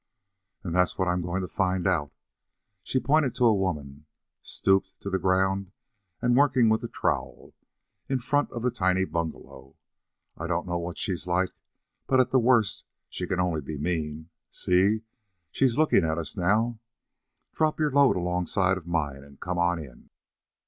[0.63, 2.11] "And that's what I'm going to find out."
[2.81, 4.07] She pointed to a woman,
[4.41, 5.71] stooped to the ground
[6.23, 7.53] and working with a trowel;
[8.09, 9.75] in front of the tiny bungalow.
[10.35, 11.51] "I don't know what she's like,
[12.07, 14.29] but at the worst she can only be mean.
[14.49, 15.03] See!
[15.51, 16.79] She's looking at us now.
[17.53, 20.09] Drop your load alongside of mine, and come on in."